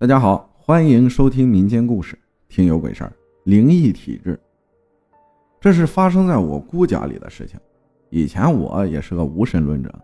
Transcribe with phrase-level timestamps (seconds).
[0.00, 2.16] 大家好，欢迎收听民间故事
[2.48, 3.08] 《听有鬼事儿》，
[3.44, 4.40] 灵异体质。
[5.60, 7.60] 这是发生在我姑家里的事情。
[8.08, 9.94] 以前我也是个无神论者。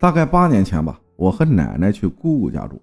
[0.00, 2.82] 大概八年前吧，我和奶奶去姑姑家住，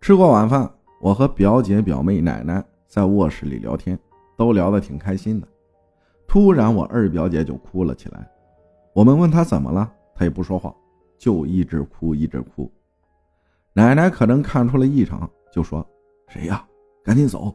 [0.00, 3.98] 吃过晚饭，我和表姐、表妹、奶奶在卧室里聊天，
[4.38, 5.46] 都聊得挺开心的。
[6.26, 8.26] 突然，我二表姐就哭了起来。
[8.94, 10.74] 我们问她怎么了，她也不说话，
[11.18, 12.72] 就一直哭，一直哭。
[13.72, 15.86] 奶奶可能看出了异常，就说
[16.28, 16.64] ：“谁呀？
[17.04, 17.54] 赶紧走！”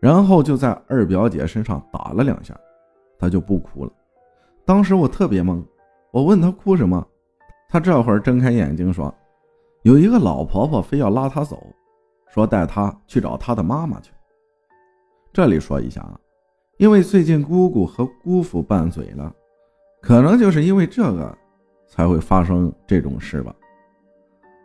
[0.00, 2.58] 然后就在二表姐身上打了两下，
[3.18, 3.92] 她就不哭了。
[4.64, 5.62] 当时我特别懵，
[6.12, 7.06] 我问她哭什么，
[7.68, 9.12] 她这会儿睁开眼睛说
[9.82, 11.60] ：“有一个老婆婆非要拉她走，
[12.28, 14.12] 说带她去找她的妈妈去。”
[15.32, 16.18] 这里说一下啊，
[16.78, 19.34] 因为最近姑姑和姑父拌嘴了，
[20.00, 21.36] 可能就是因为这个
[21.86, 23.54] 才会发生这种事吧。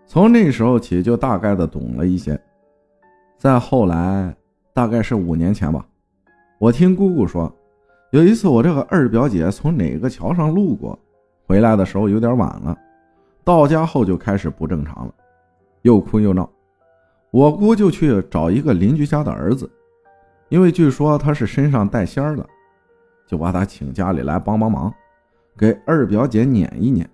[0.07, 2.39] 从那时候起，就大概的懂了一些。
[3.37, 4.35] 再后来，
[4.73, 5.85] 大概是五年前吧，
[6.59, 7.53] 我听姑姑说，
[8.11, 10.97] 有一次我这个二表姐从哪个桥上路过，
[11.47, 12.77] 回来的时候有点晚了，
[13.43, 15.13] 到家后就开始不正常了，
[15.81, 16.49] 又哭又闹。
[17.31, 19.69] 我姑就去找一个邻居家的儿子，
[20.49, 22.47] 因为据说他是身上带仙儿的，
[23.27, 24.93] 就把他请家里来帮帮忙，
[25.57, 27.09] 给二表姐撵一撵。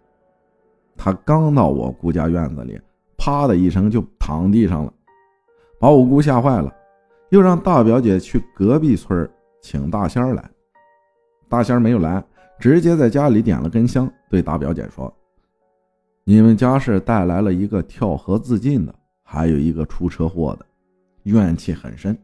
[0.96, 2.80] 他刚到我姑家院子里，
[3.24, 4.92] 啪的一声就躺地上了，
[5.80, 6.74] 把我姑吓坏了，
[7.30, 9.30] 又让大表姐去隔壁村
[9.62, 10.50] 请大仙来。
[11.48, 12.24] 大仙没有来，
[12.58, 15.14] 直接在家里点了根香，对大表姐说
[16.26, 20.66] ：“你们家是带来了一个跳河自尽的，还有一个出车祸的，
[21.26, 22.18] 怨气很深。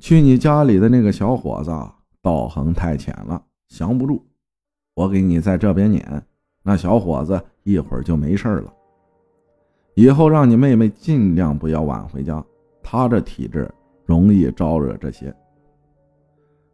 [0.00, 1.70] 去你家里的那个小伙子
[2.20, 4.22] 道行太浅了，降不住。
[4.92, 6.22] 我给你在这边撵。”
[6.62, 8.70] 那小伙子一会儿就没事了。
[9.94, 12.44] 以后让你妹妹尽量不要晚回家，
[12.82, 13.70] 她这体质
[14.04, 15.34] 容易招惹这些。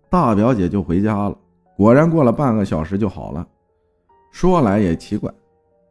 [0.08, 1.38] 大表姐就回家了，
[1.76, 3.46] 果然过了半个小时就好了。
[4.30, 5.32] 说来也奇怪，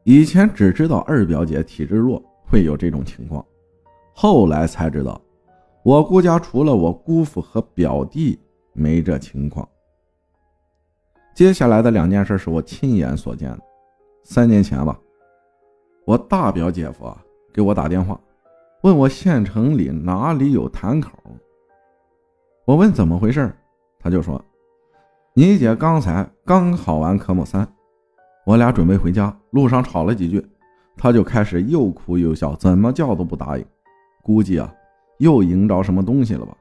[0.03, 3.45] 以前只知道二表姐体质弱会有这种情况，
[4.13, 5.21] 后来才知道，
[5.83, 8.39] 我姑家除了我姑父和表弟
[8.73, 9.67] 没这情况。
[11.35, 13.59] 接下来的两件事是我亲眼所见的。
[14.23, 14.99] 三年前吧，
[16.09, 17.07] 我大表姐夫
[17.53, 18.19] 给我打电话，
[18.81, 21.11] 问我县城里哪里有坛口。
[22.65, 23.55] 我问怎么回事，
[23.99, 24.43] 他就说
[25.35, 27.67] ：“你姐刚才刚考完科目三，
[28.43, 30.43] 我俩准备回家，路上吵了几句，
[30.97, 33.63] 他就开始又哭又笑，怎么叫都不答应。
[34.23, 34.73] 估计啊，
[35.19, 36.57] 又迎着什么东西了吧？”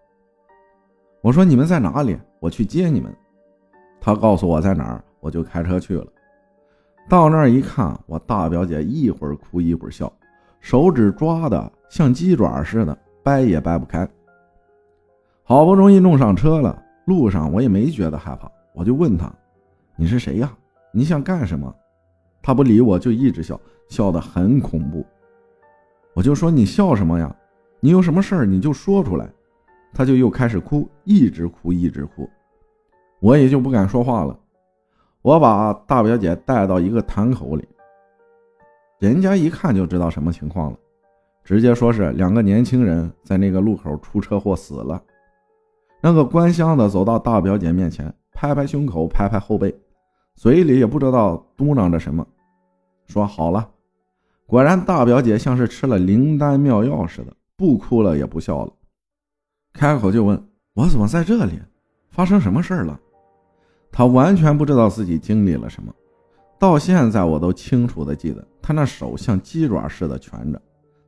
[1.24, 2.18] 我说：“你们在哪里？
[2.38, 3.10] 我去接你们。”
[3.98, 6.06] 他告诉我在哪儿，我就开车去了。
[7.08, 10.12] 到那儿一看，我大表姐一会儿哭一会儿笑，
[10.60, 14.06] 手指抓的像鸡爪似的，掰也掰不开。
[15.42, 19.32] 好不容易弄上车了，路上我也没觉得害怕，我就问他
[19.96, 20.52] ：“你是谁呀？
[20.92, 21.74] 你想干什么？”
[22.42, 23.58] 他不理我，就一直笑，
[23.88, 25.04] 笑得很恐怖。
[26.12, 27.34] 我就说：“你笑什么呀？
[27.80, 29.26] 你有什么事儿你就说出来。”
[29.94, 32.28] 他就又开始哭，一直哭，一直哭，
[33.20, 34.38] 我也就不敢说话了。
[35.28, 37.68] 我把大表姐带到一个潭口里，
[38.98, 40.78] 人家一看就知道什么情况了，
[41.44, 45.02] 直接说是两个年轻人在那个路口出车祸死了。
[46.00, 49.78] 那个关香的走到大表姐面前，拍拍胸口，拍拍后背，
[50.34, 52.26] 嘴里也不知道嘟囔着什么，
[53.06, 53.68] 说好了。
[54.46, 58.72] 果然，大表姐像是吃了灵丹妙药似的，不哭了也不笑了，
[59.74, 61.60] 开口就问我怎么在这里，
[62.08, 62.98] 发生什么事了。
[63.90, 65.92] 他完全不知道自己经历了什么，
[66.58, 70.60] 到现在我都清楚的记得，他那手像鸡爪似的蜷着，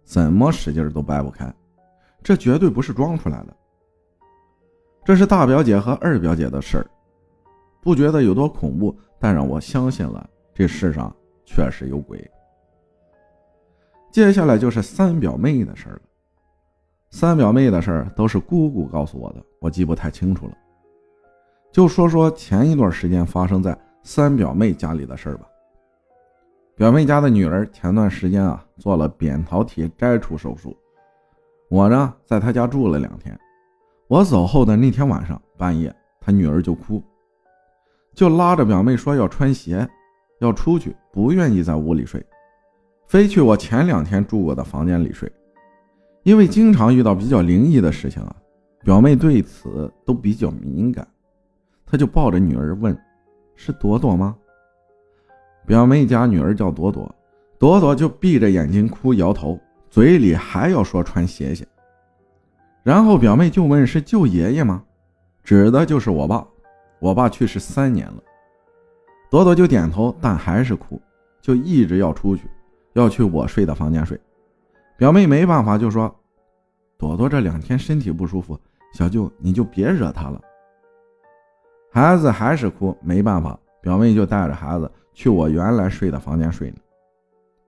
[0.04, 1.52] 怎么使劲都掰不开，
[2.22, 3.56] 这绝对不是装出来的。
[5.04, 6.86] 这是大表姐和二表姐的事儿，
[7.80, 11.14] 不觉得有多恐怖，但让我相信了这世上
[11.44, 12.30] 确实有鬼。
[14.12, 16.02] 接下来就是三表妹的事儿了，
[17.10, 20.52] 三表妹的事儿都是姑姑告诉我的，我记不太清楚了。
[21.72, 25.46] 就说说前一段时间发生在三表妹家里的事儿吧。
[26.74, 30.76] 表妹家的女儿前段时间啊做了扁桃体摘除手术，
[31.68, 33.38] 我呢在她家住了两天。
[34.08, 37.02] 我走后的那天晚上半夜，她女儿就哭，
[38.14, 39.86] 就拉着表妹说要穿鞋，
[40.40, 42.24] 要出去，不愿意在屋里睡，
[43.06, 45.30] 非去我前两天住过的房间里睡。
[46.24, 48.34] 因为经常遇到比较灵异的事情啊，
[48.82, 51.06] 表妹对此都比较敏感。
[51.90, 52.96] 他就抱着女儿问
[53.56, 54.36] ：“是朵朵吗？”
[55.66, 57.12] 表妹家女儿叫朵朵，
[57.58, 59.58] 朵朵就闭着眼睛哭，摇头，
[59.90, 61.66] 嘴里还要说穿鞋鞋。
[62.82, 64.82] 然后表妹就问：“是舅爷爷吗？”
[65.42, 66.46] 指的就是我爸。
[67.00, 68.22] 我爸去世三年了。
[69.30, 71.00] 朵朵就点头，但还是哭，
[71.40, 72.48] 就一直要出去，
[72.92, 74.18] 要去我睡的房间睡。
[74.96, 76.14] 表妹没办法，就说
[76.98, 78.58] ：“朵朵这两天身体不舒服，
[78.92, 80.40] 小舅你就别惹她了。”
[81.92, 86.76] 孩子还是哭，没办法，表妹就带着孩子去我原来睡的房间睡了。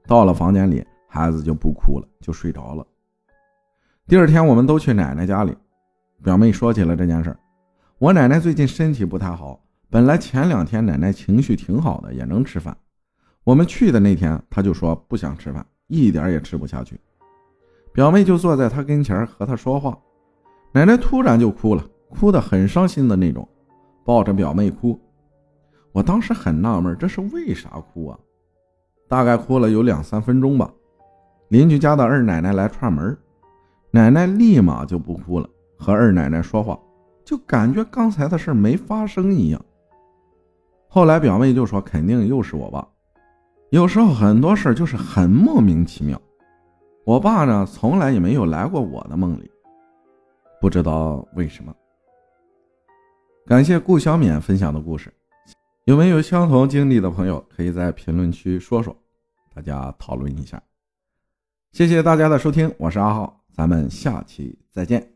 [0.06, 2.86] 到了房间里，孩子就不哭了，就睡着了。
[4.06, 5.56] 第二天，我们都去奶奶家里，
[6.22, 7.36] 表妹说起了这件事
[7.98, 9.60] 我奶奶最近身体不太好，
[9.90, 12.76] 本来前两天奶奶情绪挺好的，也能吃饭。
[13.42, 17.00] 我们去的那天，她就说不想吃饭，一点也吃不下去。
[17.92, 19.98] 表妹就坐在她跟前和她说话，
[20.72, 23.48] 奶奶突然就哭了，哭得很伤心的那种，
[24.04, 24.98] 抱着表妹哭。
[25.92, 28.18] 我当时很纳闷，这是为啥哭啊？
[29.08, 30.70] 大概哭了有两三分钟吧。
[31.48, 33.16] 邻居家的二奶奶来串门，
[33.90, 36.78] 奶奶立马就不哭了，和二奶奶说话。
[37.24, 39.64] 就感觉刚才的事没发生一样。
[40.88, 42.86] 后来表妹就说：“肯定又是我爸。”
[43.70, 46.20] 有时候很多事就是很莫名其妙。
[47.04, 49.50] 我爸呢，从来也没有来过我的梦里，
[50.60, 51.72] 不知道为什么。
[53.46, 55.12] 感谢顾小敏分享的故事，
[55.84, 58.96] 有没有相同经历的朋友可以在评论区说说，
[59.54, 60.62] 大家讨论一下。
[61.72, 65.11] 谢谢大家的收听，我是阿浩，咱们下期再见。